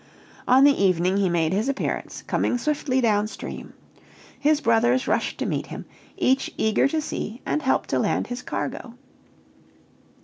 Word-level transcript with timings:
On 0.47 0.63
the 0.63 0.75
evening 0.83 1.17
he 1.17 1.29
made 1.29 1.53
his 1.53 1.69
appearance, 1.69 2.23
coming 2.25 2.57
swiftly 2.57 3.01
down 3.01 3.27
stream. 3.27 3.73
His 4.39 4.59
brothers 4.59 5.07
rushed 5.07 5.37
to 5.37 5.45
meet 5.45 5.67
him, 5.67 5.85
each 6.17 6.49
eager 6.57 6.87
to 6.87 6.99
see 6.99 7.39
and 7.45 7.61
help 7.61 7.85
to 7.93 7.99
land 7.99 8.25
his 8.25 8.41
cargo. 8.41 8.95